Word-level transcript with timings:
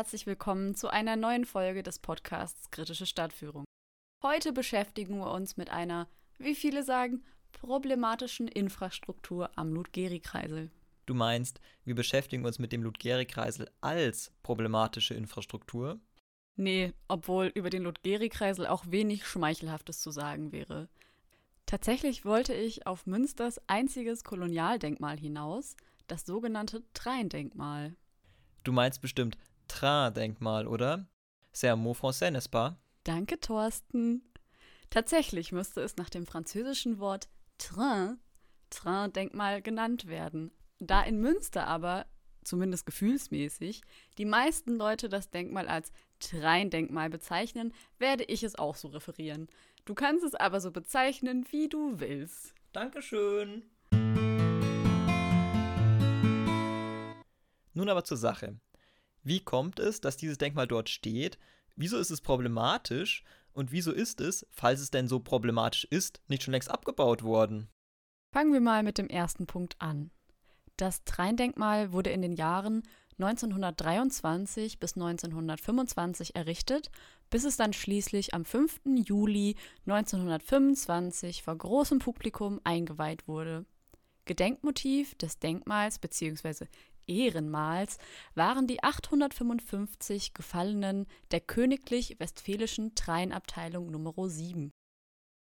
herzlich 0.00 0.24
willkommen 0.24 0.74
zu 0.74 0.88
einer 0.88 1.14
neuen 1.14 1.44
Folge 1.44 1.82
des 1.82 1.98
Podcasts 1.98 2.70
Kritische 2.70 3.04
Stadtführung. 3.04 3.66
Heute 4.22 4.54
beschäftigen 4.54 5.18
wir 5.18 5.30
uns 5.30 5.58
mit 5.58 5.68
einer, 5.68 6.08
wie 6.38 6.54
viele 6.54 6.82
sagen, 6.82 7.22
problematischen 7.52 8.48
Infrastruktur 8.48 9.50
am 9.56 9.74
Ludgeri-Kreisel. 9.74 10.70
Du 11.04 11.12
meinst, 11.12 11.60
wir 11.84 11.94
beschäftigen 11.94 12.46
uns 12.46 12.58
mit 12.58 12.72
dem 12.72 12.82
Ludgeri-Kreisel 12.82 13.70
als 13.82 14.32
problematische 14.42 15.12
Infrastruktur? 15.12 16.00
Nee, 16.56 16.94
obwohl 17.06 17.52
über 17.54 17.68
den 17.68 17.82
Ludgeri-Kreisel 17.82 18.68
auch 18.68 18.86
wenig 18.86 19.26
Schmeichelhaftes 19.26 20.00
zu 20.00 20.10
sagen 20.10 20.50
wäre. 20.50 20.88
Tatsächlich 21.66 22.24
wollte 22.24 22.54
ich 22.54 22.86
auf 22.86 23.04
Münsters 23.04 23.60
einziges 23.66 24.24
Kolonialdenkmal 24.24 25.18
hinaus, 25.18 25.76
das 26.06 26.24
sogenannte 26.24 26.84
Treindenkmal. 26.94 27.94
Du 28.64 28.72
meinst 28.72 29.02
bestimmt 29.02 29.36
Train-Denkmal, 29.70 30.66
oder? 30.66 31.06
C'est 31.52 31.70
un 31.70 31.76
mot 31.76 31.94
français, 31.94 32.30
n'est-ce 32.30 32.48
pas? 32.48 32.76
Danke, 33.04 33.40
Thorsten. 33.40 34.22
Tatsächlich 34.90 35.52
müsste 35.52 35.80
es 35.80 35.96
nach 35.96 36.10
dem 36.10 36.26
französischen 36.26 36.98
Wort 36.98 37.28
Train, 37.58 38.18
Train-Denkmal 38.70 39.62
genannt 39.62 40.08
werden. 40.08 40.50
Da 40.80 41.02
in 41.02 41.20
Münster 41.20 41.66
aber, 41.66 42.06
zumindest 42.42 42.84
gefühlsmäßig, 42.86 43.82
die 44.18 44.24
meisten 44.24 44.76
Leute 44.76 45.08
das 45.08 45.30
Denkmal 45.30 45.68
als 45.68 45.92
Treindenkmal 46.18 47.08
bezeichnen, 47.08 47.72
werde 47.98 48.24
ich 48.24 48.42
es 48.42 48.56
auch 48.56 48.74
so 48.74 48.88
referieren. 48.88 49.48
Du 49.84 49.94
kannst 49.94 50.24
es 50.24 50.34
aber 50.34 50.60
so 50.60 50.72
bezeichnen, 50.72 51.46
wie 51.50 51.68
du 51.68 52.00
willst. 52.00 52.54
Dankeschön. 52.72 53.62
Nun 57.72 57.88
aber 57.88 58.04
zur 58.04 58.16
Sache. 58.16 58.58
Wie 59.22 59.40
kommt 59.40 59.78
es, 59.78 60.00
dass 60.00 60.16
dieses 60.16 60.38
Denkmal 60.38 60.66
dort 60.66 60.88
steht? 60.88 61.38
Wieso 61.76 61.98
ist 61.98 62.10
es 62.10 62.20
problematisch? 62.20 63.24
Und 63.52 63.72
wieso 63.72 63.92
ist 63.92 64.20
es, 64.20 64.46
falls 64.50 64.80
es 64.80 64.90
denn 64.90 65.08
so 65.08 65.20
problematisch 65.20 65.84
ist, 65.84 66.20
nicht 66.28 66.42
schon 66.42 66.52
längst 66.52 66.70
abgebaut 66.70 67.22
worden? 67.22 67.68
Fangen 68.32 68.52
wir 68.52 68.60
mal 68.60 68.82
mit 68.82 68.96
dem 68.96 69.08
ersten 69.08 69.46
Punkt 69.46 69.76
an. 69.80 70.10
Das 70.76 71.04
Treindenkmal 71.04 71.92
wurde 71.92 72.10
in 72.10 72.22
den 72.22 72.32
Jahren 72.32 72.82
1923 73.18 74.78
bis 74.78 74.94
1925 74.94 76.36
errichtet, 76.36 76.90
bis 77.28 77.44
es 77.44 77.56
dann 77.56 77.72
schließlich 77.72 78.32
am 78.32 78.44
5. 78.44 78.80
Juli 79.04 79.56
1925 79.86 81.42
vor 81.42 81.56
großem 81.56 81.98
Publikum 81.98 82.60
eingeweiht 82.64 83.28
wurde. 83.28 83.66
Gedenkmotiv 84.24 85.16
des 85.16 85.38
Denkmals 85.38 85.98
bzw. 85.98 86.66
Ehrenmals 87.10 87.98
waren 88.34 88.66
die 88.66 88.82
855 88.82 90.32
Gefallenen 90.32 91.06
der 91.32 91.40
Königlich 91.40 92.18
Westfälischen 92.20 92.94
Treinabteilung 92.94 93.92
Nr. 93.92 94.30
7. 94.30 94.70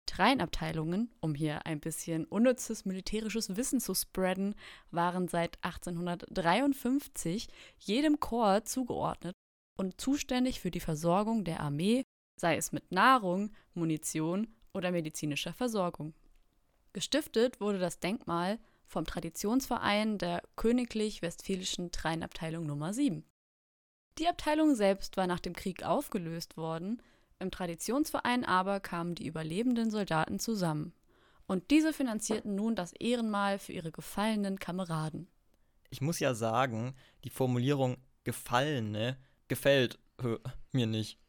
Treinabteilungen, 0.05 1.11
um 1.19 1.33
hier 1.33 1.65
ein 1.65 1.79
bisschen 1.79 2.25
unnützes 2.25 2.85
militärisches 2.85 3.55
Wissen 3.55 3.79
zu 3.79 3.95
spreaden, 3.95 4.53
waren 4.91 5.27
seit 5.27 5.57
1853 5.63 7.47
jedem 7.79 8.19
Korps 8.19 8.71
zugeordnet 8.71 9.33
und 9.77 9.99
zuständig 9.99 10.59
für 10.59 10.71
die 10.71 10.79
Versorgung 10.79 11.43
der 11.43 11.59
Armee, 11.59 12.03
sei 12.39 12.55
es 12.55 12.71
mit 12.71 12.91
Nahrung, 12.91 13.51
Munition 13.73 14.47
oder 14.73 14.91
medizinischer 14.91 15.53
Versorgung. 15.53 16.13
Gestiftet 16.93 17.59
wurde 17.59 17.79
das 17.79 17.99
Denkmal 17.99 18.59
vom 18.87 19.05
Traditionsverein 19.05 20.17
der 20.17 20.41
Königlich 20.55 21.21
Westfälischen 21.21 21.91
Treinabteilung 21.91 22.65
Nummer 22.65 22.93
7. 22.93 23.25
Die 24.17 24.27
Abteilung 24.27 24.75
selbst 24.75 25.17
war 25.17 25.27
nach 25.27 25.39
dem 25.39 25.53
Krieg 25.53 25.83
aufgelöst 25.83 26.57
worden, 26.57 27.01
im 27.39 27.51
Traditionsverein 27.51 28.45
aber 28.45 28.79
kamen 28.79 29.15
die 29.15 29.27
überlebenden 29.27 29.91
Soldaten 29.91 30.39
zusammen. 30.39 30.93
Und 31.47 31.69
diese 31.69 31.93
finanzierten 31.93 32.55
nun 32.55 32.75
das 32.75 32.93
Ehrenmal 32.93 33.59
für 33.59 33.73
ihre 33.73 33.91
gefallenen 33.91 34.57
Kameraden. 34.57 35.27
Ich 35.89 36.01
muss 36.01 36.19
ja 36.19 36.33
sagen, 36.33 36.95
die 37.23 37.29
Formulierung 37.29 37.97
Gefallene 38.23 39.17
gefällt 39.47 39.99
hö, 40.19 40.39
mir 40.71 40.87
nicht. 40.87 41.19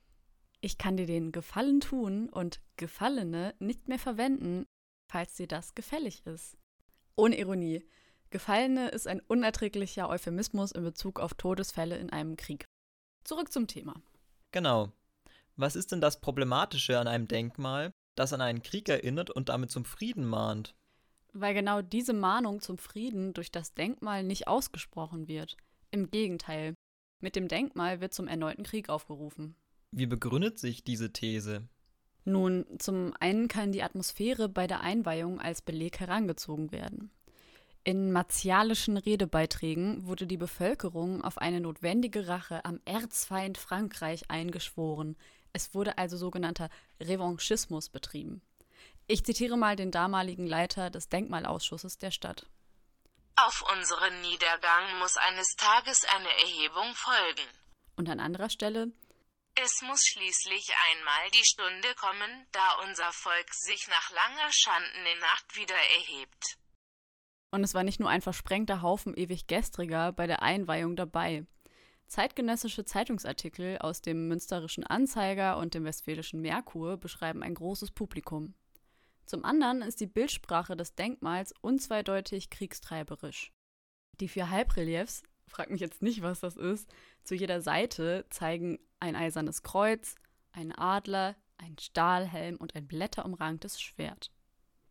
Ich 0.60 0.78
kann 0.78 0.96
dir 0.96 1.06
den 1.06 1.32
Gefallen 1.32 1.80
tun 1.80 2.28
und 2.28 2.60
Gefallene 2.76 3.54
nicht 3.58 3.88
mehr 3.88 3.98
verwenden, 3.98 4.66
falls 5.10 5.34
dir 5.34 5.46
das 5.46 5.74
gefällig 5.74 6.24
ist. 6.26 6.56
Ohne 7.16 7.38
Ironie. 7.38 7.82
Gefallene 8.30 8.88
ist 8.90 9.08
ein 9.08 9.20
unerträglicher 9.20 10.08
Euphemismus 10.08 10.72
in 10.72 10.82
Bezug 10.82 11.18
auf 11.18 11.34
Todesfälle 11.34 11.96
in 11.96 12.10
einem 12.10 12.36
Krieg. 12.36 12.66
Zurück 13.24 13.50
zum 13.50 13.66
Thema. 13.66 13.94
Genau. 14.52 14.92
Was 15.56 15.76
ist 15.76 15.92
denn 15.92 16.02
das 16.02 16.20
Problematische 16.20 16.98
an 16.98 17.08
einem 17.08 17.28
Denkmal, 17.28 17.92
das 18.14 18.34
an 18.34 18.42
einen 18.42 18.62
Krieg 18.62 18.88
erinnert 18.88 19.30
und 19.30 19.48
damit 19.48 19.70
zum 19.70 19.86
Frieden 19.86 20.26
mahnt? 20.26 20.74
Weil 21.32 21.54
genau 21.54 21.80
diese 21.80 22.12
Mahnung 22.12 22.60
zum 22.60 22.76
Frieden 22.76 23.32
durch 23.32 23.50
das 23.50 23.72
Denkmal 23.72 24.22
nicht 24.22 24.48
ausgesprochen 24.48 25.28
wird. 25.28 25.56
Im 25.90 26.10
Gegenteil. 26.10 26.74
Mit 27.22 27.36
dem 27.36 27.48
Denkmal 27.48 28.00
wird 28.00 28.12
zum 28.12 28.28
erneuten 28.28 28.64
Krieg 28.64 28.90
aufgerufen. 28.90 29.56
Wie 29.90 30.06
begründet 30.06 30.58
sich 30.58 30.84
diese 30.84 31.12
These? 31.12 31.66
Nun, 32.28 32.66
zum 32.80 33.14
einen 33.20 33.46
kann 33.46 33.70
die 33.70 33.84
Atmosphäre 33.84 34.48
bei 34.48 34.66
der 34.66 34.80
Einweihung 34.80 35.40
als 35.40 35.62
Beleg 35.62 36.00
herangezogen 36.00 36.72
werden. 36.72 37.12
In 37.84 38.10
martialischen 38.10 38.96
Redebeiträgen 38.96 40.08
wurde 40.08 40.26
die 40.26 40.36
Bevölkerung 40.36 41.22
auf 41.22 41.38
eine 41.38 41.60
notwendige 41.60 42.26
Rache 42.26 42.64
am 42.64 42.80
Erzfeind 42.84 43.58
Frankreich 43.58 44.28
eingeschworen. 44.28 45.16
Es 45.52 45.72
wurde 45.72 45.98
also 45.98 46.16
sogenannter 46.16 46.68
Revanchismus 47.00 47.90
betrieben. 47.90 48.42
Ich 49.06 49.24
zitiere 49.24 49.56
mal 49.56 49.76
den 49.76 49.92
damaligen 49.92 50.48
Leiter 50.48 50.90
des 50.90 51.08
Denkmalausschusses 51.08 51.98
der 51.98 52.10
Stadt. 52.10 52.44
Auf 53.36 53.64
unseren 53.72 54.20
Niedergang 54.22 54.98
muss 54.98 55.16
eines 55.16 55.54
Tages 55.54 56.04
eine 56.12 56.28
Erhebung 56.42 56.92
folgen. 56.96 57.48
Und 57.94 58.08
an 58.08 58.18
anderer 58.18 58.50
Stelle 58.50 58.90
es 59.62 59.82
muss 59.82 60.04
schließlich 60.06 60.70
einmal 60.90 61.30
die 61.32 61.44
Stunde 61.44 61.94
kommen, 61.96 62.46
da 62.52 62.78
unser 62.86 63.10
Volk 63.12 63.52
sich 63.54 63.88
nach 63.88 64.10
langer 64.10 64.52
Schandenacht 64.52 65.56
wieder 65.56 65.74
erhebt. 65.74 66.58
Und 67.50 67.64
es 67.64 67.74
war 67.74 67.82
nicht 67.82 68.00
nur 68.00 68.10
ein 68.10 68.20
versprengter 68.20 68.82
Haufen 68.82 69.16
ewig 69.16 69.46
Gestriger 69.46 70.12
bei 70.12 70.26
der 70.26 70.42
Einweihung 70.42 70.96
dabei. 70.96 71.46
Zeitgenössische 72.06 72.84
Zeitungsartikel 72.84 73.78
aus 73.78 74.02
dem 74.02 74.28
Münsterischen 74.28 74.84
Anzeiger 74.84 75.56
und 75.56 75.74
dem 75.74 75.84
Westfälischen 75.84 76.40
Merkur 76.40 76.98
beschreiben 76.98 77.42
ein 77.42 77.54
großes 77.54 77.90
Publikum. 77.92 78.54
Zum 79.24 79.44
anderen 79.44 79.82
ist 79.82 80.00
die 80.00 80.06
Bildsprache 80.06 80.76
des 80.76 80.94
Denkmals 80.94 81.52
unzweideutig 81.60 82.50
kriegstreiberisch. 82.50 83.52
Die 84.20 84.28
vier 84.28 84.50
Halbreliefs, 84.50 85.24
frag 85.48 85.70
mich 85.70 85.80
jetzt 85.80 86.02
nicht, 86.02 86.22
was 86.22 86.40
das 86.40 86.56
ist, 86.56 86.88
zu 87.24 87.34
jeder 87.34 87.60
Seite 87.60 88.26
zeigen 88.30 88.78
ein 89.00 89.16
eisernes 89.16 89.62
Kreuz, 89.62 90.14
einen 90.52 90.72
Adler, 90.72 91.36
einen 91.58 91.78
Stahlhelm 91.78 92.56
und 92.56 92.74
ein 92.74 92.86
blätterumranktes 92.86 93.80
Schwert. 93.80 94.30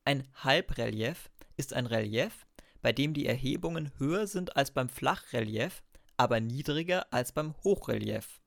Ein 0.03 0.27
Halbrelief 0.43 1.29
ist 1.57 1.73
ein 1.73 1.85
Relief, 1.85 2.45
bei 2.81 2.91
dem 2.91 3.13
die 3.13 3.25
Erhebungen 3.25 3.91
höher 3.97 4.27
sind 4.27 4.55
als 4.55 4.71
beim 4.71 4.89
Flachrelief, 4.89 5.83
aber 6.17 6.39
niedriger 6.39 7.11
als 7.11 7.31
beim 7.31 7.55
Hochrelief. 7.63 8.41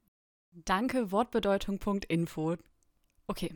Danke, 0.52 1.10
Wortbedeutung.info. 1.10 2.56
Okay. 3.26 3.54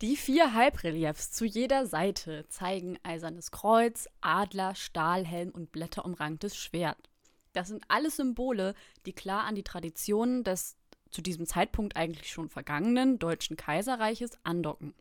Die 0.00 0.16
vier 0.16 0.54
Halbreliefs 0.54 1.32
zu 1.32 1.44
jeder 1.44 1.86
Seite 1.86 2.46
zeigen 2.48 2.98
eisernes 3.02 3.50
Kreuz, 3.50 4.08
Adler, 4.20 4.74
Stahlhelm 4.74 5.50
und 5.50 5.72
blätterumranktes 5.72 6.56
Schwert. 6.56 7.10
Das 7.56 7.68
sind 7.68 7.84
alles 7.88 8.16
Symbole, 8.16 8.74
die 9.06 9.14
klar 9.14 9.44
an 9.44 9.54
die 9.54 9.62
Traditionen 9.62 10.44
des 10.44 10.76
zu 11.10 11.22
diesem 11.22 11.46
Zeitpunkt 11.46 11.96
eigentlich 11.96 12.30
schon 12.30 12.50
vergangenen 12.50 13.18
Deutschen 13.18 13.56
Kaiserreiches 13.56 14.32
andocken. 14.44 14.92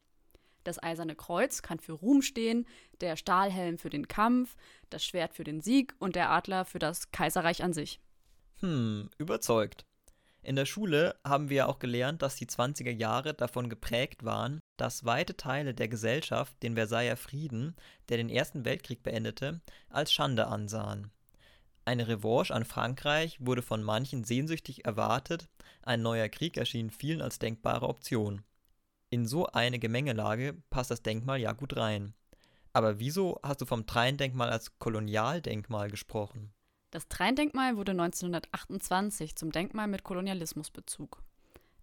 Das 0.64 0.82
Eiserne 0.82 1.18
Kreuz 1.18 1.64
kann 1.64 1.80
für 1.80 1.92
Ruhm 1.92 2.22
stehen, 2.22 2.66
der 3.02 3.18
Stahlhelm 3.18 3.78
für 3.78 3.90
den 3.90 4.08
Kampf, 4.08 4.56
das 4.90 5.04
Schwert 5.04 5.34
für 5.34 5.44
den 5.44 5.60
Sieg 5.60 5.96
und 6.00 6.16
der 6.16 6.32
Adler 6.32 6.64
für 6.64 6.80
das 6.80 7.12
Kaiserreich 7.12 7.62
an 7.62 7.74
sich. 7.74 8.00
Hm, 8.62 9.10
überzeugt. 9.18 9.86
In 10.42 10.56
der 10.56 10.66
Schule 10.66 11.20
haben 11.26 11.50
wir 11.50 11.68
auch 11.68 11.80
gelernt, 11.80 12.22
dass 12.22 12.38
die 12.38 12.48
20er 12.48 12.92
Jahre 12.92 13.34
davon 13.34 13.68
geprägt 13.68 14.24
waren, 14.24 14.62
dass 14.78 15.04
weite 15.04 15.36
Teile 15.36 15.74
der 15.74 15.90
Gesellschaft 15.90 16.56
den 16.64 16.76
Versailler 16.76 17.18
Frieden, 17.18 17.76
der 18.08 18.16
den 18.16 18.30
Ersten 18.30 18.64
Weltkrieg 18.64 19.04
beendete, 19.04 19.60
als 19.90 20.14
Schande 20.14 20.48
ansahen. 20.48 21.12
Eine 21.86 22.08
Revanche 22.08 22.54
an 22.54 22.66
Frankreich 22.66 23.38
wurde 23.40 23.62
von 23.62 23.84
manchen 23.84 24.24
sehnsüchtig 24.24 24.86
erwartet, 24.86 25.48
ein 25.84 26.02
neuer 26.02 26.30
Krieg 26.30 26.58
erschien 26.58 26.90
vielen 26.90 27.22
als 27.22 27.38
denkbare 27.38 27.88
Option. 27.88 28.42
In 29.12 29.28
so 29.28 29.46
eine 29.46 29.78
Gemengelage 29.78 30.56
passt 30.72 30.90
das 30.90 31.04
Denkmal 31.04 31.40
ja 31.40 31.54
gut 31.54 31.78
rein. 31.78 32.16
Aber 32.74 33.00
wieso 33.00 33.40
hast 33.44 33.62
du 33.62 33.66
vom 33.66 33.86
Treindenkmal 33.86 34.50
als 34.50 34.80
Kolonialdenkmal 34.80 35.92
gesprochen? 35.92 36.52
Das 36.90 37.08
Treindenkmal 37.08 37.78
wurde 37.78 37.92
1928 37.92 39.36
zum 39.36 39.52
Denkmal 39.52 39.88
mit 39.88 40.04
Kolonialismusbezug. 40.04 41.22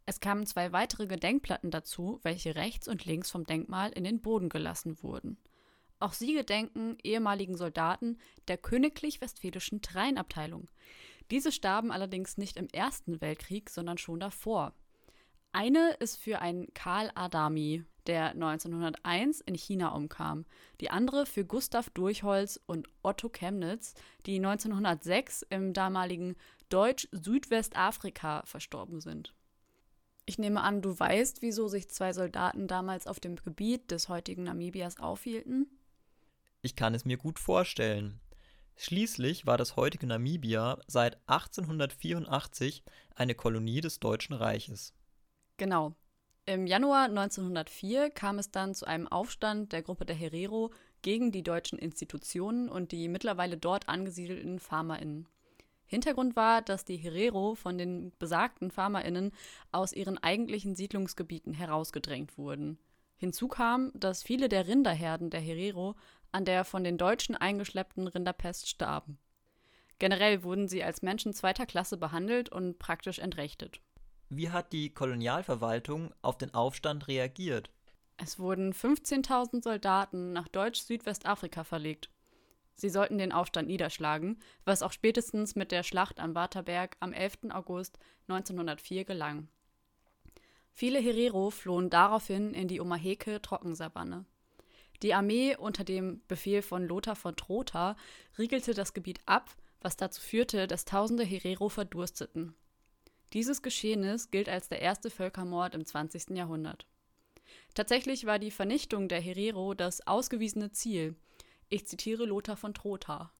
Es 0.04 0.18
kamen 0.18 0.46
zwei 0.46 0.72
weitere 0.72 1.06
Gedenkplatten 1.06 1.70
dazu, 1.70 2.18
welche 2.22 2.56
rechts 2.56 2.88
und 2.88 3.04
links 3.04 3.30
vom 3.30 3.44
Denkmal 3.44 3.90
in 3.92 4.02
den 4.02 4.20
Boden 4.20 4.48
gelassen 4.48 5.00
wurden. 5.02 5.38
Auch 6.02 6.14
sie 6.14 6.34
gedenken 6.34 6.96
ehemaligen 7.04 7.56
Soldaten 7.56 8.18
der 8.48 8.58
Königlich 8.58 9.20
Westfälischen 9.20 9.82
Treinabteilung. 9.82 10.68
Diese 11.30 11.52
starben 11.52 11.92
allerdings 11.92 12.36
nicht 12.38 12.56
im 12.56 12.66
Ersten 12.66 13.20
Weltkrieg, 13.20 13.70
sondern 13.70 13.98
schon 13.98 14.18
davor. 14.18 14.74
Eine 15.52 15.92
ist 16.00 16.16
für 16.16 16.40
einen 16.40 16.74
Karl 16.74 17.12
Adami, 17.14 17.84
der 18.08 18.30
1901 18.30 19.42
in 19.42 19.54
China 19.54 19.90
umkam. 19.90 20.44
Die 20.80 20.90
andere 20.90 21.24
für 21.24 21.44
Gustav 21.44 21.88
Durchholz 21.90 22.58
und 22.66 22.88
Otto 23.04 23.28
Chemnitz, 23.28 23.94
die 24.26 24.38
1906 24.38 25.46
im 25.50 25.72
damaligen 25.72 26.34
Deutsch-Südwestafrika 26.68 28.42
verstorben 28.44 29.00
sind. 29.00 29.36
Ich 30.26 30.36
nehme 30.36 30.62
an, 30.62 30.82
du 30.82 30.98
weißt, 30.98 31.42
wieso 31.42 31.68
sich 31.68 31.88
zwei 31.90 32.12
Soldaten 32.12 32.66
damals 32.66 33.06
auf 33.06 33.20
dem 33.20 33.36
Gebiet 33.36 33.92
des 33.92 34.08
heutigen 34.08 34.42
Namibias 34.42 34.98
aufhielten? 34.98 35.68
Ich 36.64 36.76
kann 36.76 36.94
es 36.94 37.04
mir 37.04 37.16
gut 37.16 37.40
vorstellen. 37.40 38.20
Schließlich 38.76 39.46
war 39.46 39.58
das 39.58 39.74
heutige 39.74 40.06
Namibia 40.06 40.78
seit 40.86 41.16
1884 41.26 42.84
eine 43.16 43.34
Kolonie 43.34 43.80
des 43.80 43.98
Deutschen 43.98 44.34
Reiches. 44.34 44.94
Genau. 45.56 45.96
Im 46.46 46.68
Januar 46.68 47.04
1904 47.04 48.10
kam 48.10 48.38
es 48.38 48.52
dann 48.52 48.74
zu 48.74 48.86
einem 48.86 49.08
Aufstand 49.08 49.72
der 49.72 49.82
Gruppe 49.82 50.04
der 50.04 50.14
Herero 50.14 50.72
gegen 51.02 51.32
die 51.32 51.42
deutschen 51.42 51.78
Institutionen 51.80 52.68
und 52.68 52.92
die 52.92 53.08
mittlerweile 53.08 53.56
dort 53.56 53.88
angesiedelten 53.88 54.60
FarmerInnen. 54.60 55.28
Hintergrund 55.86 56.36
war, 56.36 56.62
dass 56.62 56.84
die 56.84 56.96
Herero 56.96 57.56
von 57.56 57.76
den 57.76 58.12
besagten 58.18 58.70
FarmerInnen 58.70 59.32
aus 59.72 59.92
ihren 59.92 60.18
eigentlichen 60.18 60.76
Siedlungsgebieten 60.76 61.54
herausgedrängt 61.54 62.38
wurden. 62.38 62.78
Hinzu 63.16 63.46
kam, 63.46 63.92
dass 63.94 64.24
viele 64.24 64.48
der 64.48 64.66
Rinderherden 64.66 65.30
der 65.30 65.40
Herero 65.40 65.94
an 66.32 66.44
der 66.44 66.64
von 66.64 66.84
den 66.84 66.98
Deutschen 66.98 67.36
eingeschleppten 67.36 68.08
Rinderpest 68.08 68.68
starben. 68.68 69.18
Generell 69.98 70.42
wurden 70.42 70.66
sie 70.66 70.82
als 70.82 71.02
Menschen 71.02 71.32
zweiter 71.32 71.66
Klasse 71.66 71.96
behandelt 71.96 72.48
und 72.48 72.78
praktisch 72.78 73.18
entrechtet. 73.18 73.80
Wie 74.28 74.50
hat 74.50 74.72
die 74.72 74.92
Kolonialverwaltung 74.92 76.12
auf 76.22 76.38
den 76.38 76.54
Aufstand 76.54 77.06
reagiert? 77.06 77.70
Es 78.16 78.38
wurden 78.38 78.72
15.000 78.72 79.62
Soldaten 79.62 80.32
nach 80.32 80.48
Deutsch-Südwestafrika 80.48 81.64
verlegt. 81.64 82.10
Sie 82.74 82.88
sollten 82.88 83.18
den 83.18 83.32
Aufstand 83.32 83.68
niederschlagen, 83.68 84.40
was 84.64 84.82
auch 84.82 84.92
spätestens 84.92 85.54
mit 85.54 85.70
der 85.70 85.82
Schlacht 85.82 86.18
am 86.18 86.34
Waterberg 86.34 86.96
am 87.00 87.12
11. 87.12 87.50
August 87.50 87.98
1904 88.28 89.04
gelang. 89.04 89.48
Viele 90.72 90.98
Herero 90.98 91.50
flohen 91.50 91.90
daraufhin 91.90 92.54
in 92.54 92.66
die 92.66 92.80
Omaheke 92.80 93.42
Trockensavanne. 93.42 94.24
Die 95.02 95.14
Armee 95.14 95.56
unter 95.56 95.84
dem 95.84 96.22
Befehl 96.28 96.62
von 96.62 96.86
Lothar 96.86 97.16
von 97.16 97.34
Trotha 97.36 97.96
riegelte 98.38 98.72
das 98.72 98.94
Gebiet 98.94 99.20
ab, 99.26 99.50
was 99.80 99.96
dazu 99.96 100.20
führte, 100.20 100.66
dass 100.66 100.84
tausende 100.84 101.24
Herero 101.24 101.68
verdursteten. 101.68 102.54
Dieses 103.32 103.62
Geschehnis 103.62 104.30
gilt 104.30 104.48
als 104.48 104.68
der 104.68 104.80
erste 104.80 105.10
Völkermord 105.10 105.74
im 105.74 105.84
20. 105.84 106.36
Jahrhundert. 106.36 106.86
Tatsächlich 107.74 108.26
war 108.26 108.38
die 108.38 108.50
Vernichtung 108.50 109.08
der 109.08 109.20
Herero 109.20 109.74
das 109.74 110.06
ausgewiesene 110.06 110.70
Ziel, 110.72 111.16
ich 111.68 111.86
zitiere 111.86 112.26
Lothar 112.26 112.56
von 112.56 112.74
Trotha. 112.74 113.32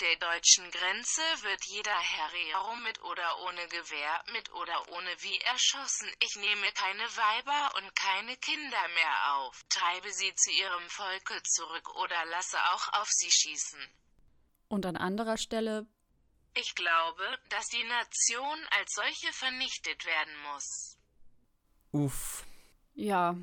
Der 0.00 0.16
deutschen 0.16 0.70
Grenze 0.70 1.22
wird 1.40 1.64
jeder 1.64 1.98
Herero 1.98 2.76
mit 2.76 3.02
oder 3.02 3.40
ohne 3.44 3.66
Gewehr, 3.68 4.22
mit 4.32 4.52
oder 4.52 4.88
ohne 4.92 5.10
wie 5.20 5.38
erschossen. 5.38 6.10
Ich 6.20 6.36
nehme 6.36 6.70
keine 6.72 7.04
Weiber 7.16 7.74
und 7.76 7.96
keine 7.96 8.36
Kinder 8.36 8.88
mehr 8.94 9.34
auf, 9.36 9.64
treibe 9.70 10.12
sie 10.12 10.34
zu 10.34 10.50
ihrem 10.50 10.88
Volke 10.90 11.42
zurück 11.44 11.88
oder 11.96 12.26
lasse 12.26 12.58
auch 12.74 13.00
auf 13.00 13.08
sie 13.08 13.30
schießen. 13.30 13.80
Und 14.68 14.84
an 14.84 14.96
anderer 14.96 15.38
Stelle 15.38 15.86
Ich 16.52 16.74
glaube, 16.74 17.38
dass 17.48 17.66
die 17.68 17.84
Nation 17.84 18.58
als 18.78 18.92
solche 18.92 19.32
vernichtet 19.32 20.04
werden 20.04 20.36
muss. 20.42 20.98
Uff. 21.92 22.44
Ja, 22.94 23.34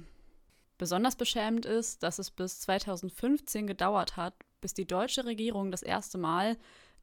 Besonders 0.77 1.15
beschämend 1.15 1.65
ist, 1.65 2.03
dass 2.03 2.19
es 2.19 2.29
bis 2.29 2.59
2015 2.61 3.67
gedauert 3.67 4.17
hat, 4.17 4.33
bis 4.63 4.74
die 4.74 4.88
deutsche 4.88 5.25
Regierung 5.25 5.71
das 5.71 5.83
erste 5.83 6.18
Mal, 6.18 6.57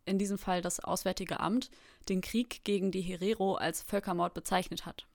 in 0.07 0.19
diesem 0.19 0.39
Fall 0.39 0.63
das 0.63 0.81
Auswärtige 0.81 1.41
Amt, 1.41 1.71
den 2.09 2.23
Krieg 2.23 2.65
gegen 2.65 2.91
die 2.91 3.03
Herero 3.03 3.55
als 3.55 3.83
Völkermord 3.83 4.33
bezeichnet 4.33 4.87
hat. 4.87 5.07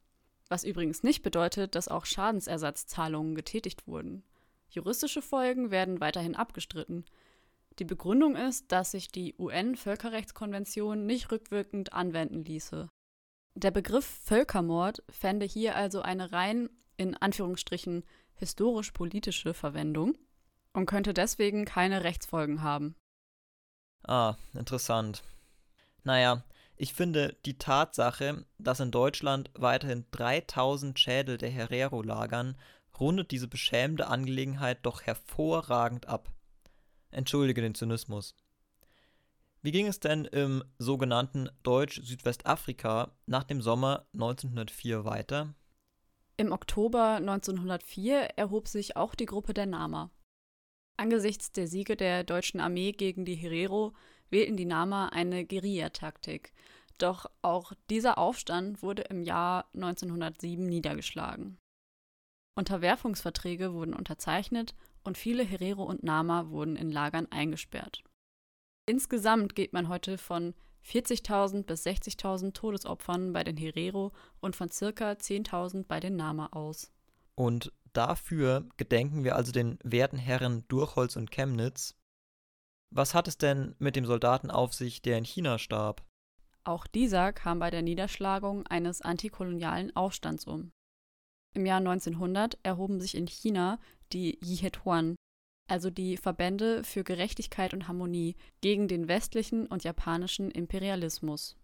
Was 0.48 0.64
übrigens 0.64 1.02
nicht 1.02 1.24
bedeutet, 1.24 1.74
dass 1.74 1.88
auch 1.88 2.06
Schadensersatzzahlungen 2.06 3.34
getätigt 3.34 3.88
wurden. 3.88 4.24
Juristische 4.70 5.24
Folgen 5.24 5.72
werden 5.72 6.02
weiterhin 6.02 6.36
abgestritten. 6.36 7.06
Die 7.80 7.84
Begründung 7.84 8.36
ist, 8.36 8.72
dass 8.72 8.92
sich 8.92 9.08
die 9.08 9.34
UN-Völkerrechtskonvention 9.40 11.08
nicht 11.08 11.32
rückwirkend 11.32 11.94
anwenden 11.94 12.46
ließe. 12.46 12.90
Der 13.56 13.72
Begriff 13.72 14.06
Völkermord 14.06 15.02
fände 15.10 15.48
hier 15.48 15.76
also 15.76 16.04
eine 16.04 16.32
rein, 16.32 16.70
in 16.96 17.16
Anführungsstrichen, 17.16 18.04
historisch-politische 18.36 19.56
Verwendung 19.56 20.16
und 20.76 20.86
könnte 20.86 21.14
deswegen 21.14 21.66
keine 21.66 22.04
Rechtsfolgen 22.04 22.62
haben. 22.62 22.96
Ah, 24.04 24.36
interessant. 24.54 25.24
Naja, 26.04 26.44
ich 26.76 26.94
finde 26.94 27.38
die 27.46 27.58
Tatsache, 27.58 28.46
dass 28.58 28.82
in 28.82 28.92
Deutschland 28.92 29.50
weiterhin 29.56 30.06
3000 30.12 31.00
Schädel 31.00 31.38
der 31.38 31.50
Herero 31.50 32.02
lagern, 32.02 32.58
rundet 33.00 33.32
diese 33.32 33.48
beschämende 33.48 34.08
Angelegenheit 34.08 34.86
doch 34.86 35.02
hervorragend 35.02 36.08
ab. 36.08 36.30
Entschuldige 37.10 37.62
den 37.62 37.76
Zynismus. 37.76 38.36
Wie 39.62 39.72
ging 39.72 39.88
es 39.88 40.00
denn 40.00 40.26
im 40.26 40.64
sogenannten 40.78 41.50
Deutsch-Südwestafrika 41.64 43.12
nach 43.26 43.44
dem 43.44 43.62
Sommer 43.62 44.06
1904 44.14 45.06
weiter? 45.06 45.56
Im 46.38 46.52
Oktober 46.52 47.16
1904 47.16 48.38
erhob 48.38 48.68
sich 48.68 48.98
auch 48.98 49.16
die 49.16 49.26
Gruppe 49.26 49.54
der 49.54 49.66
Nama. 49.66 50.12
Angesichts 50.98 51.52
der 51.52 51.68
Siege 51.68 51.96
der 51.96 52.24
deutschen 52.24 52.60
Armee 52.60 52.92
gegen 52.92 53.26
die 53.26 53.36
Herero 53.36 53.94
wählten 54.30 54.58
die 54.58 54.66
Nama 54.66 55.10
eine 55.10 55.46
Guerillataktik. 55.46 56.54
Doch 56.98 57.26
auch 57.42 57.74
dieser 57.90 58.18
Aufstand 58.18 58.82
wurde 58.82 59.04
im 59.04 59.22
Jahr 59.22 59.70
1907 59.74 60.66
niedergeschlagen. 60.66 61.58
Unterwerfungsverträge 62.58 63.74
wurden 63.74 63.94
unterzeichnet 63.94 64.76
und 65.04 65.18
viele 65.18 65.44
Herero 65.44 65.84
und 65.84 66.04
Nama 66.04 66.50
wurden 66.50 66.78
in 66.78 66.90
Lagern 66.90 67.28
eingesperrt. 67.30 68.04
Insgesamt 68.88 69.56
geht 69.56 69.74
man 69.74 69.90
heute 69.90 70.18
von 70.18 70.54
40.000 70.86 71.64
bis 71.64 71.86
60.000 71.86 72.54
Todesopfern 72.54 73.34
bei 73.34 73.44
den 73.44 73.58
Herero 73.58 74.14
und 74.40 74.56
von 74.56 74.70
circa 74.70 75.12
10.000 75.12 75.86
bei 75.88 76.00
den 76.00 76.16
Nama 76.16 76.48
aus. 76.48 76.92
Und 77.36 77.74
dafür 77.96 78.68
gedenken 78.78 79.24
wir 79.24 79.36
also 79.36 79.52
den 79.52 79.80
werten 79.84 80.18
Herren 80.18 80.68
Durchholz 80.68 81.16
und 81.16 81.32
Chemnitz. 81.32 81.96
Was 82.92 83.14
hat 83.14 83.28
es 83.28 83.38
denn 83.38 83.76
mit 83.80 83.96
dem 83.96 84.06
Soldaten 84.06 84.52
auf 84.52 84.74
sich, 84.74 85.02
der 85.02 85.18
in 85.18 85.26
China 85.26 85.58
starb? 85.58 86.06
Auch 86.64 86.88
dieser 86.88 87.34
kam 87.34 87.60
bei 87.60 87.70
der 87.70 87.82
Niederschlagung 87.82 88.66
eines 88.68 89.02
antikolonialen 89.02 89.96
Aufstands 89.96 90.46
um. 90.46 90.72
Im 91.54 91.66
Jahr 91.66 91.78
1900 91.78 92.58
erhoben 92.64 93.00
sich 93.00 93.16
in 93.16 93.28
China 93.28 93.80
die 94.12 94.40
Yihetuan, 94.44 95.16
also 95.70 95.90
die 95.90 96.18
Verbände 96.18 96.84
für 96.84 97.04
Gerechtigkeit 97.04 97.74
und 97.74 97.88
Harmonie, 97.88 98.36
gegen 98.62 98.88
den 98.88 99.08
westlichen 99.08 99.68
und 99.68 99.84
japanischen 99.84 100.52
Imperialismus. 100.52 101.56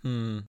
Hm. 0.00 0.46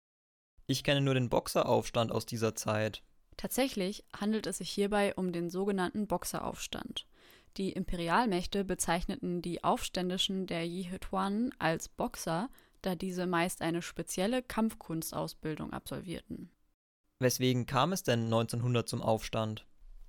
Ich 0.67 0.83
kenne 0.83 1.01
nur 1.01 1.13
den 1.13 1.29
Boxeraufstand 1.29 2.11
aus 2.11 2.25
dieser 2.25 2.55
Zeit. 2.55 3.03
Tatsächlich 3.37 4.03
handelt 4.17 4.47
es 4.47 4.59
sich 4.59 4.69
hierbei 4.69 5.13
um 5.15 5.31
den 5.31 5.49
sogenannten 5.49 6.07
Boxeraufstand. 6.07 7.05
Die 7.57 7.71
Imperialmächte 7.71 8.65
bezeichneten 8.65 9.41
die 9.41 9.63
Aufständischen 9.63 10.45
der 10.45 10.65
Yihetuan 10.65 11.51
als 11.57 11.87
Boxer, 11.87 12.49
da 12.81 12.95
diese 12.95 13.27
meist 13.27 13.61
eine 13.61 13.81
spezielle 13.81 14.43
Kampfkunstausbildung 14.43 15.71
absolvierten. 15.71 16.49
Weswegen 17.19 17.65
kam 17.65 17.93
es 17.93 18.03
denn 18.03 18.25
1900 18.25 18.87
zum 18.87 19.01
Aufstand? 19.01 19.65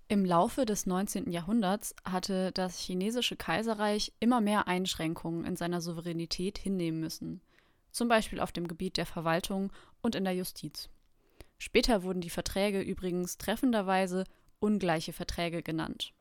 Im 0.08 0.24
Laufe 0.24 0.66
des 0.66 0.86
19. 0.86 1.30
Jahrhunderts 1.30 1.94
hatte 2.04 2.52
das 2.52 2.78
chinesische 2.78 3.36
Kaiserreich 3.36 4.12
immer 4.20 4.40
mehr 4.40 4.68
Einschränkungen 4.68 5.44
in 5.44 5.56
seiner 5.56 5.80
Souveränität 5.80 6.58
hinnehmen 6.58 7.00
müssen, 7.00 7.40
zum 7.90 8.08
Beispiel 8.08 8.40
auf 8.40 8.52
dem 8.52 8.68
Gebiet 8.68 8.98
der 8.98 9.06
Verwaltung 9.06 9.72
und 10.02 10.14
in 10.14 10.24
der 10.24 10.34
Justiz. 10.34 10.88
Später 11.58 12.02
wurden 12.02 12.20
die 12.20 12.30
Verträge 12.30 12.80
übrigens 12.80 13.38
treffenderweise 13.38 14.24
ungleiche 14.58 15.12
Verträge 15.12 15.62
genannt. 15.62 16.12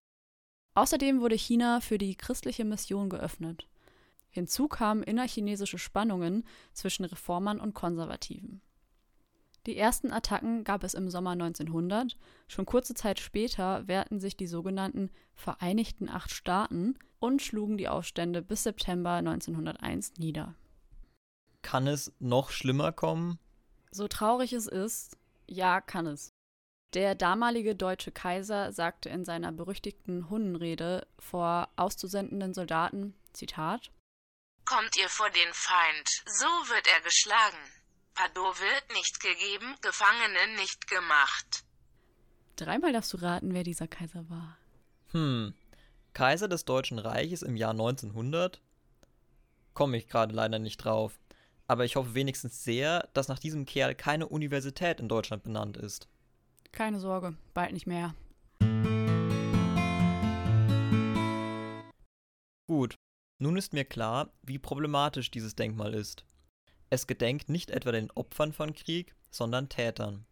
Außerdem 0.75 1.22
wurde 1.22 1.36
China 1.36 1.80
für 1.80 1.98
die 1.98 2.15
christliche 2.15 2.65
Mission 2.65 3.10
geöffnet. 3.10 3.68
Hinzu 4.30 4.68
kamen 4.68 5.04
innerchinesische 5.04 5.80
Spannungen 5.80 6.44
zwischen 6.74 7.06
Reformern 7.06 7.60
und 7.60 7.74
Konservativen. 7.74 8.62
Die 9.65 9.77
ersten 9.77 10.12
Attacken 10.12 10.63
gab 10.63 10.84
es 10.84 10.94
im 10.94 11.10
Sommer 11.10 11.32
1900, 11.32 12.18
schon 12.48 12.65
kurze 12.65 12.94
Zeit 12.94 13.20
später 13.20 13.88
wehrten 13.88 14.20
sich 14.20 14.38
die 14.38 14.46
sogenannten 14.46 15.10
Vereinigten 15.34 16.08
Acht 16.08 16.32
Staaten 16.32 17.00
und 17.20 17.42
schlugen 17.42 17.77
die 17.77 17.88
Aufstände 17.88 18.42
bis 18.42 18.63
September 18.63 19.13
1901 19.13 20.18
nieder. 20.18 20.54
Kann 21.63 21.88
es 21.88 22.13
noch 22.20 22.51
schlimmer 22.51 22.92
kommen? 22.92 23.39
So 23.89 24.08
traurig 24.08 24.54
es 24.54 24.68
ist, 24.68 25.18
ja, 25.48 25.82
kann 25.82 26.08
es. 26.08 26.34
Der 26.94 27.14
damalige 27.14 27.75
deutsche 27.75 28.12
Kaiser 28.12 28.72
sagte 28.72 29.10
in 29.10 29.25
seiner 29.25 29.52
berüchtigten 29.52 30.30
Hunnenrede 30.30 31.08
vor 31.20 31.70
auszusendenden 31.75 32.54
Soldaten, 32.54 33.14
Zitat, 33.34 33.92
Kommt 34.66 34.98
ihr 34.98 35.10
vor 35.10 35.30
den 35.30 35.54
Feind, 35.54 36.10
so 36.25 36.46
wird 36.46 36.88
er 36.88 37.02
geschlagen. 37.02 37.58
Pardon 38.14 38.46
wird 38.46 38.94
nicht 38.94 39.20
gegeben, 39.20 39.75
Gefangene 39.82 40.56
nicht 40.56 40.88
gemacht. 40.88 41.66
Dreimal 42.56 42.94
darfst 42.94 43.12
du 43.14 43.18
raten, 43.18 43.54
wer 43.54 43.64
dieser 43.64 43.88
Kaiser 43.88 44.28
war. 44.30 44.58
Hm, 45.12 45.54
Kaiser 46.14 46.48
des 46.48 46.64
Deutschen 46.64 46.98
Reiches 46.98 47.42
im 47.42 47.58
Jahr 47.58 47.72
1900? 47.72 48.62
Komme 49.74 49.98
ich 49.98 50.08
gerade 50.08 50.34
leider 50.34 50.60
nicht 50.60 50.78
drauf. 50.78 51.20
Aber 51.67 51.86
ich 51.86 51.95
hoffe 51.95 52.13
wenigstens 52.13 52.63
sehr, 52.63 53.10
dass 53.13 53.27
nach 53.27 53.39
diesem 53.39 53.65
Kerl 53.65 53.95
keine 53.95 54.27
Universität 54.27 55.00
in 55.00 55.10
Deutschland 55.10 55.43
benannt 55.43 55.77
ist. 55.77 56.07
Keine 56.72 57.00
Sorge, 57.00 57.36
bald 57.53 57.74
nicht 57.74 57.88
mehr. 57.88 58.13
Gut, 62.67 62.95
nun 63.39 63.57
ist 63.57 63.74
mir 63.74 63.86
klar, 63.86 64.31
wie 64.43 64.60
problematisch 64.60 65.31
dieses 65.31 65.55
Denkmal 65.55 65.93
ist. 65.93 66.25
Es 66.89 67.07
gedenkt 67.07 67.50
nicht 67.50 67.72
etwa 67.72 67.91
den 67.91 68.12
Opfern 68.12 68.53
von 68.53 68.74
Krieg, 68.74 69.15
sondern 69.31 69.69
Tätern. 69.69 70.25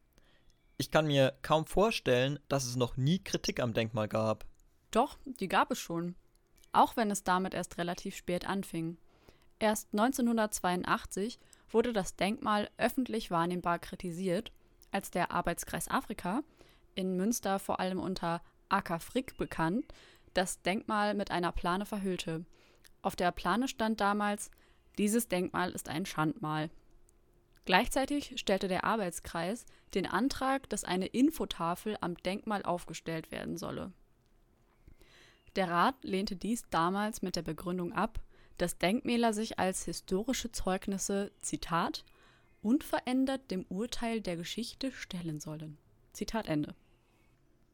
Ich 0.78 0.92
kann 0.92 1.08
mir 1.08 1.38
kaum 1.42 1.66
vorstellen, 1.66 2.40
dass 2.48 2.66
es 2.66 2.76
noch 2.76 2.98
nie 2.98 3.20
Kritik 3.20 3.60
am 3.60 3.74
Denkmal 3.74 4.08
gab. 4.08 4.46
Doch, 4.92 5.18
die 5.26 5.48
gab 5.48 5.72
es 5.72 5.80
schon. 5.80 6.16
Auch 6.72 6.96
wenn 6.96 7.12
es 7.12 7.24
damit 7.24 7.54
erst 7.54 7.78
relativ 7.78 8.16
spät 8.16 8.48
anfing. 8.48 8.98
Erst 9.64 9.94
1982 9.94 11.40
wurde 11.70 11.94
das 11.94 12.18
Denkmal 12.18 12.70
öffentlich 12.76 13.32
wahrnehmbar 13.32 13.80
kritisiert, 13.80 14.52
als 14.92 15.10
der 15.10 15.32
Arbeitskreis 15.32 15.88
Afrika, 15.88 16.44
in 16.96 17.16
Münster 17.16 17.60
vor 17.60 17.80
allem 17.80 18.02
unter 18.02 18.42
AK 18.68 19.02
Frick 19.02 19.38
bekannt, 19.38 19.86
das 20.34 20.62
Denkmal 20.64 21.14
mit 21.14 21.32
einer 21.32 21.54
Plane 21.54 21.86
verhüllte. 21.86 22.44
Auf 23.04 23.16
der 23.16 23.32
Plane 23.32 23.70
stand 23.70 24.02
damals 24.02 24.52
dieses 24.98 25.30
Denkmal 25.30 25.72
ist 25.72 25.88
ein 25.88 26.06
Schandmal. 26.06 26.70
Gleichzeitig 27.64 28.34
stellte 28.36 28.68
der 28.68 28.84
Arbeitskreis 28.84 29.66
den 29.94 30.08
Antrag, 30.08 30.68
dass 30.68 30.84
eine 30.84 31.06
Infotafel 31.06 31.96
am 32.02 32.16
Denkmal 32.16 32.64
aufgestellt 32.64 33.32
werden 33.32 33.56
solle. 33.56 33.94
Der 35.56 35.70
Rat 35.70 35.96
lehnte 36.04 36.36
dies 36.36 36.66
damals 36.70 37.22
mit 37.22 37.38
der 37.38 37.44
Begründung 37.44 37.94
ab, 37.94 38.20
dass 38.58 38.78
Denkmäler 38.78 39.34
sich 39.34 39.60
als 39.60 39.86
historische 39.86 40.52
Zeugnisse, 40.52 41.32
Zitat, 41.42 42.04
unverändert 42.62 43.52
dem 43.52 43.66
Urteil 43.70 44.22
der 44.22 44.38
Geschichte 44.38 44.92
stellen 44.92 45.40
sollen. 45.40 45.78
Zitat 46.14 46.48
Ende. 46.48 46.76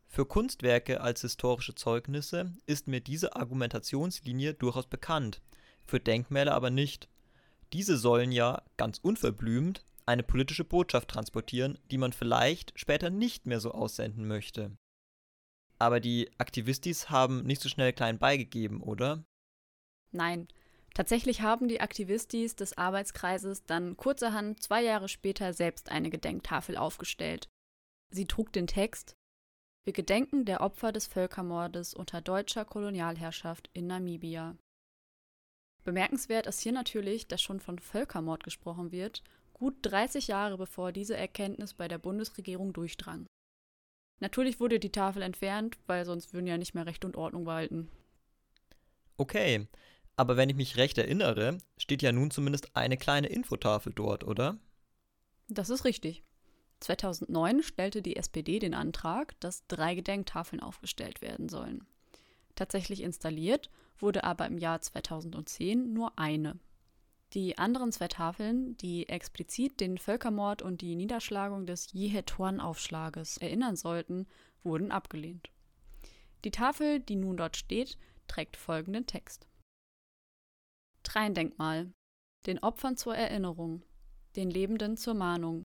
Für 0.08 0.26
Kunstwerke 0.26 1.02
als 1.02 1.22
historische 1.22 1.76
Zeugnisse 1.76 2.52
ist 2.66 2.88
mir 2.88 3.00
diese 3.00 3.36
Argumentationslinie 3.36 4.56
durchaus 4.56 4.88
bekannt, 4.88 5.42
für 5.86 6.00
Denkmäler 6.00 6.56
aber 6.56 6.72
nicht. 6.72 7.10
Diese 7.74 7.98
sollen 7.98 8.32
ja, 8.32 8.64
ganz 8.78 8.98
unverblümt, 8.98 9.86
eine 10.08 10.24
politische 10.24 10.64
Botschaft 10.64 11.10
transportieren, 11.10 11.78
die 11.92 12.00
man 12.00 12.14
vielleicht 12.14 12.74
später 12.76 13.12
nicht 13.12 13.46
mehr 13.46 13.60
so 13.60 13.72
aussenden 13.72 14.28
möchte. 14.28 14.76
Aber 15.78 16.00
die 16.00 16.32
Aktivistis 16.40 17.12
haben 17.12 17.44
nicht 17.44 17.62
so 17.62 17.70
schnell 17.70 17.94
klein 17.94 18.18
beigegeben, 18.18 18.82
oder? 18.82 19.24
Nein, 20.12 20.48
tatsächlich 20.94 21.42
haben 21.42 21.68
die 21.68 21.82
Aktivistis 21.82 22.56
des 22.56 22.78
Arbeitskreises 22.78 23.66
dann 23.66 23.98
kurzerhand 23.98 24.62
zwei 24.62 24.84
Jahre 24.84 25.10
später 25.10 25.54
selbst 25.54 25.92
eine 25.92 26.10
Gedenktafel 26.10 26.78
aufgestellt. 26.78 27.48
Sie 28.12 28.26
trug 28.26 28.52
den 28.54 28.68
Text 28.68 29.14
Wir 29.86 29.94
gedenken 29.94 30.46
der 30.46 30.62
Opfer 30.62 30.92
des 30.92 31.08
Völkermordes 31.08 31.94
unter 31.94 32.22
deutscher 32.22 32.66
Kolonialherrschaft 32.66 33.70
in 33.74 33.88
Namibia. 33.88 34.58
Bemerkenswert 35.84 36.46
ist 36.48 36.62
hier 36.62 36.74
natürlich, 36.74 37.28
dass 37.28 37.42
schon 37.42 37.60
von 37.60 37.80
Völkermord 37.80 38.44
gesprochen 38.44 38.92
wird, 38.92 39.24
gut 39.54 39.76
30 39.82 40.28
Jahre 40.28 40.58
bevor 40.58 40.92
diese 40.92 41.16
Erkenntnis 41.16 41.74
bei 41.74 41.88
der 41.88 41.98
Bundesregierung 41.98 42.74
durchdrang. 42.74 43.26
Natürlich 44.20 44.60
wurde 44.60 44.80
die 44.80 44.92
Tafel 44.92 45.22
entfernt, 45.22 45.78
weil 45.88 46.06
sonst 46.06 46.34
würden 46.34 46.48
ja 46.48 46.58
nicht 46.58 46.74
mehr 46.74 46.86
Recht 46.86 47.06
und 47.06 47.16
Ordnung 47.16 47.46
walten. 47.46 47.90
Okay, 49.18 49.68
aber 50.20 50.36
wenn 50.36 50.50
ich 50.50 50.58
mich 50.58 50.76
recht 50.76 50.98
erinnere, 50.98 51.58
steht 51.78 52.02
ja 52.02 52.12
nun 52.12 52.30
zumindest 52.30 52.76
eine 52.76 52.98
kleine 52.98 53.28
Infotafel 53.28 53.94
dort, 53.94 54.26
oder? 54.26 54.58
Das 55.48 55.70
ist 55.70 55.86
richtig. 55.86 56.24
2009 56.82 57.64
stellte 57.64 58.02
die 58.02 58.18
SPD 58.18 58.60
den 58.60 58.74
Antrag, 58.74 59.40
dass 59.40 59.66
drei 59.68 59.96
Gedenktafeln 59.96 60.62
aufgestellt 60.62 61.22
werden 61.22 61.48
sollen. 61.48 61.88
Tatsächlich 62.56 63.02
installiert 63.02 63.70
wurde 63.98 64.26
aber 64.26 64.46
im 64.46 64.58
Jahr 64.58 64.82
2010 64.82 65.94
nur 65.94 66.20
eine. 66.20 66.60
Die 67.32 67.58
anderen 67.58 67.94
zwei 67.94 68.10
Tafeln, 68.10 68.76
die 68.76 69.08
explizit 69.08 69.80
den 69.80 69.98
Völkermord 69.98 70.62
und 70.62 70.82
die 70.82 70.98
Niederschlagung 70.98 71.66
des 71.66 71.94
Jehetuan-Aufschlages 71.94 73.38
erinnern 73.38 73.78
sollten, 73.78 74.28
wurden 74.64 74.92
abgelehnt. 74.92 75.50
Die 76.44 76.52
Tafel, 76.52 77.00
die 77.00 77.16
nun 77.16 77.38
dort 77.38 77.56
steht, 77.56 77.98
trägt 78.28 78.58
folgenden 78.58 79.06
Text. 79.06 79.48
Treindenkmal. 81.10 81.92
Den 82.46 82.60
Opfern 82.60 82.96
zur 82.96 83.16
Erinnerung, 83.16 83.82
den 84.36 84.52
Lebenden 84.52 84.96
zur 84.96 85.16
Mahnung. 85.16 85.64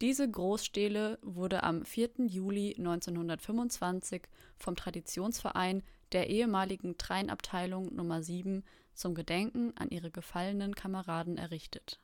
Diese 0.00 0.26
Großstele 0.26 1.18
wurde 1.20 1.64
am 1.64 1.84
4. 1.84 2.12
Juli 2.28 2.74
1925 2.78 4.22
vom 4.56 4.74
Traditionsverein 4.74 5.82
der 6.12 6.30
ehemaligen 6.30 6.96
Treinabteilung 6.96 7.94
Nummer 7.94 8.22
7 8.22 8.64
zum 8.94 9.14
Gedenken 9.14 9.76
an 9.76 9.90
ihre 9.90 10.10
gefallenen 10.10 10.74
Kameraden 10.74 11.36
errichtet. 11.36 12.00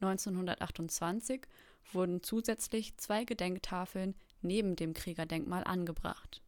1928 0.00 1.48
wurden 1.92 2.22
zusätzlich 2.22 2.96
zwei 2.96 3.24
Gedenktafeln 3.24 4.14
neben 4.40 4.76
dem 4.76 4.94
Kriegerdenkmal 4.94 5.64
angebracht. 5.64 6.42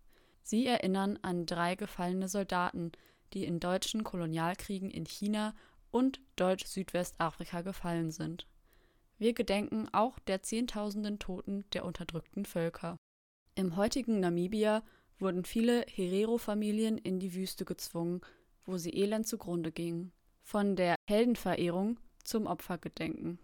Sie 0.45 0.65
erinnern 0.65 1.19
an 1.23 1.45
drei 1.45 1.75
gefallene 1.75 2.29
Soldaten, 2.29 2.93
die 3.35 3.45
in 3.45 3.61
deutschen 3.61 4.05
Kolonialkriegen 4.05 4.91
in 4.91 5.05
China 5.05 5.55
und 5.91 6.21
Deutsch-Südwestafrika 6.37 7.63
gefallen 7.63 8.11
sind. 8.11 8.47
Wir 9.19 9.33
gedenken 9.33 9.89
auch 9.93 10.19
der 10.19 10.43
Zehntausenden 10.43 11.19
Toten 11.19 11.65
der 11.73 11.85
unterdrückten 11.85 12.45
Völker. 12.45 12.97
Im 13.55 13.77
heutigen 13.77 14.21
Namibia 14.21 14.83
wurden 15.19 15.45
viele 15.45 15.85
Herero-Familien 15.89 16.99
in 16.99 17.21
die 17.21 17.35
Wüste 17.35 17.65
gezwungen, 17.65 18.21
wo 18.65 18.77
sie 18.77 18.91
elend 18.91 19.27
zugrunde 19.27 19.71
gingen. 19.71 20.13
Von 20.43 20.77
der 20.77 20.97
Heldenverehrung 21.09 22.01
zum 22.25 22.47
Opfergedenken. 22.47 23.39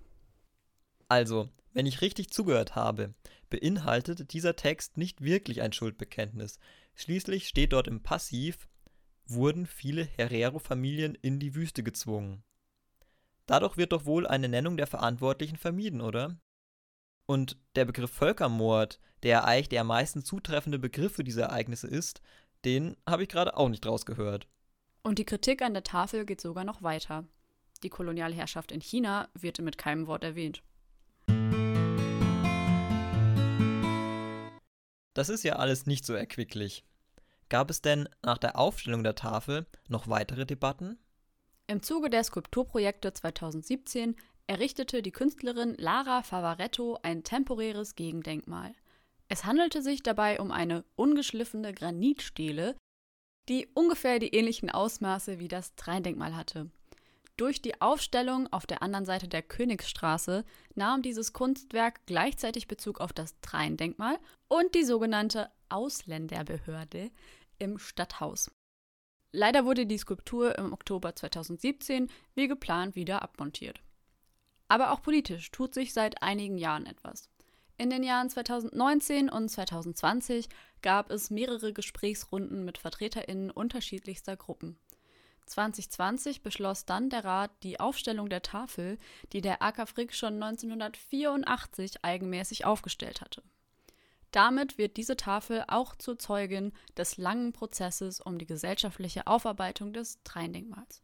Also, 1.09 1.49
wenn 1.73 1.87
ich 1.87 2.03
richtig 2.03 2.31
zugehört 2.31 2.75
habe, 2.75 3.15
beinhaltet 3.49 4.33
dieser 4.33 4.57
Text 4.57 4.97
nicht 4.97 5.23
wirklich 5.23 5.63
ein 5.63 5.73
Schuldbekenntnis. 5.73 6.59
Schließlich 6.95 7.49
steht 7.49 7.73
dort 7.73 7.89
im 7.89 8.03
Passiv, 8.03 8.69
wurden 9.31 9.67
viele 9.67 10.05
Herero-Familien 10.05 11.15
in 11.15 11.39
die 11.39 11.55
Wüste 11.55 11.83
gezwungen. 11.83 12.43
Dadurch 13.47 13.77
wird 13.77 13.93
doch 13.93 14.05
wohl 14.05 14.27
eine 14.27 14.49
Nennung 14.49 14.77
der 14.77 14.87
Verantwortlichen 14.87 15.57
vermieden, 15.57 16.01
oder? 16.01 16.39
Und 17.27 17.57
der 17.77 17.85
Begriff 17.85 18.11
Völkermord, 18.11 19.01
der 19.23 19.45
eigentlich 19.45 19.69
der 19.69 19.83
am 19.83 19.89
meisten 19.89 20.25
zutreffende 20.25 20.79
Begriff 20.79 21.15
für 21.15 21.25
diese 21.25 21.43
Ereignisse 21.43 21.87
ist, 21.87 22.21
den 22.65 22.97
habe 23.09 23.23
ich 23.23 23.29
gerade 23.29 23.57
auch 23.57 23.69
nicht 23.69 23.87
rausgehört. 23.87 24.49
Und 25.03 25.19
die 25.19 25.25
Kritik 25.25 25.63
an 25.63 25.75
der 25.75 25.85
Tafel 25.85 26.27
geht 26.27 26.41
sogar 26.41 26.65
noch 26.65 26.83
weiter. 26.83 27.25
Die 27.83 27.89
Kolonialherrschaft 27.89 28.71
in 28.71 28.81
China 28.81 29.29
wird 29.35 29.61
mit 29.61 29.79
keinem 29.79 30.07
Wort 30.07 30.25
erwähnt. 30.25 30.63
Das 35.15 35.29
ist 35.29 35.43
ja 35.43 35.57
alles 35.57 35.87
nicht 35.87 36.05
so 36.05 36.15
erquicklich. 36.15 36.85
Gab 37.51 37.69
es 37.69 37.83
denn 37.83 38.09
nach 38.23 38.39
der 38.39 38.57
Aufstellung 38.59 39.03
der 39.03 39.17
Tafel 39.17 39.67
noch 39.89 40.09
weitere 40.09 40.47
Debatten? 40.47 40.99
Im 41.67 41.83
Zuge 41.83 42.09
der 42.09 42.25
Skulpturprojekte 42.25 43.13
2017 43.13 44.17
errichtete 44.47 45.03
die 45.03 45.11
Künstlerin 45.11 45.75
Lara 45.77 46.23
Favaretto 46.23 46.99
ein 47.03 47.25
temporäres 47.25 47.97
Gegendenkmal. 47.97 48.73
Es 49.29 49.45
handelte 49.45 49.83
sich 49.83 50.03
dabei 50.03 50.41
um 50.41 50.53
eine 50.53 50.85
ungeschliffene 50.95 51.73
Granitstele, 51.73 52.77
die 53.49 53.69
ungefähr 53.75 54.21
die 54.21 54.35
ähnlichen 54.35 54.71
Ausmaße 54.71 55.41
wie 55.41 55.49
das 55.49 55.75
Treindenkmal 55.75 56.37
hatte. 56.37 56.71
Durch 57.37 57.63
die 57.63 57.81
Aufstellung 57.81 58.53
auf 58.53 58.67
der 58.67 58.83
anderen 58.83 59.07
Seite 59.07 59.27
der 59.27 59.43
Königsstraße 59.43 60.45
nahm 60.75 61.03
dieses 61.03 61.33
Kunstwerk 61.33 62.05
gleichzeitig 62.07 62.69
Bezug 62.69 63.01
auf 63.01 63.13
das 63.13 63.41
Traiendenkmal 63.41 64.19
und 64.49 64.75
die 64.75 64.85
sogenannte 64.85 65.51
Ausländerbehörde 65.71 67.11
im 67.61 67.79
Stadthaus. 67.79 68.51
Leider 69.33 69.65
wurde 69.65 69.87
die 69.87 69.99
Skulptur 69.99 70.59
im 70.59 70.73
Oktober 70.73 71.15
2017 71.15 72.11
wie 72.35 72.49
geplant 72.49 72.97
wieder 72.97 73.23
abmontiert. 73.23 73.81
Aber 74.67 74.91
auch 74.91 75.03
politisch 75.03 75.51
tut 75.53 75.75
sich 75.75 75.93
seit 75.93 76.23
einigen 76.23 76.59
Jahren 76.59 76.87
etwas. 76.87 77.29
In 77.77 77.91
den 77.91 78.03
Jahren 78.03 78.29
2019 78.29 79.31
und 79.31 79.49
2020 79.49 80.49
gab 80.83 81.11
es 81.11 81.31
mehrere 81.31 81.73
Gesprächsrunden 81.73 82.65
mit 82.65 82.79
VertreterInnen 82.79 83.51
unterschiedlichster 83.51 84.37
Gruppen. 84.37 84.79
2020 85.47 86.43
beschloss 86.43 86.85
dann 86.85 87.11
der 87.11 87.25
Rat 87.25 87.51
die 87.63 87.81
Aufstellung 87.81 88.29
der 88.29 88.43
Tafel, 88.43 88.99
die 89.33 89.41
der 89.41 89.63
AK 89.63 89.89
Frick 89.89 90.15
schon 90.15 90.35
1984 90.35 92.05
eigenmäßig 92.05 92.65
aufgestellt 92.65 93.21
hatte. 93.21 93.43
Damit 94.31 94.79
wird 94.79 94.97
diese 94.97 95.17
Tafel 95.17 95.65
auch 95.67 95.97
zur 95.97 96.19
Zeugin 96.19 96.73
des 96.97 97.17
langen 97.17 97.53
Prozesses 97.53 98.21
um 98.21 98.39
die 98.39 98.47
gesellschaftliche 98.47 99.27
Aufarbeitung 99.27 99.93
des 99.93 100.23
Treindenkmals. 100.23 101.03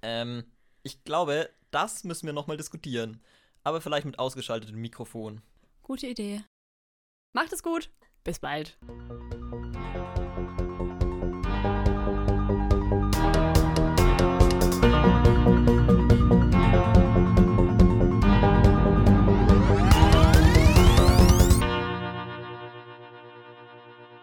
Ähm, 0.03 0.45
ich 0.83 1.05
glaube, 1.05 1.49
das 1.71 2.05
müssen 2.05 2.27
wir 2.27 2.35
nochmal 2.35 2.59
diskutieren 2.59 3.23
aber 3.65 3.81
vielleicht 3.81 4.07
mit 4.07 4.19
ausgeschaltetem 4.19 4.81
Mikrofon. 4.81 5.42
Gute 5.83 6.07
Idee. 6.07 6.45
Macht 7.33 7.53
es 7.53 7.62
gut. 7.62 7.90
Bis 8.25 8.38
bald. 8.38 8.79